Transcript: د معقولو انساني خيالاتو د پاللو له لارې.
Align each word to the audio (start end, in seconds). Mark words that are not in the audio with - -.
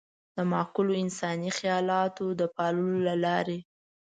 د 0.35 0.37
معقولو 0.51 0.93
انساني 1.03 1.49
خيالاتو 1.57 2.25
د 2.39 2.41
پاللو 2.55 2.93
له 3.07 3.15
لارې. 3.25 3.59